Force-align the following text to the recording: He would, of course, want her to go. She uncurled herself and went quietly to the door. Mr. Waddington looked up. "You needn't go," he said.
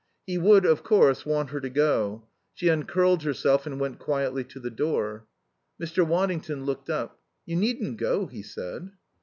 He 0.25 0.39
would, 0.39 0.65
of 0.65 0.81
course, 0.81 1.27
want 1.27 1.51
her 1.51 1.59
to 1.61 1.69
go. 1.69 2.23
She 2.55 2.69
uncurled 2.69 3.21
herself 3.21 3.67
and 3.67 3.79
went 3.79 3.99
quietly 3.99 4.43
to 4.45 4.59
the 4.59 4.71
door. 4.71 5.27
Mr. 5.79 6.03
Waddington 6.03 6.65
looked 6.65 6.89
up. 6.89 7.19
"You 7.45 7.55
needn't 7.55 7.97
go," 7.97 8.25
he 8.25 8.41
said. 8.41 8.93